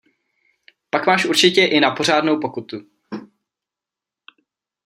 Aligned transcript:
Pak 0.89 1.07
máš 1.07 1.25
určitě 1.25 1.65
i 1.65 1.79
na 1.79 1.91
pořádnou 1.91 2.39
pokutu. 2.39 2.77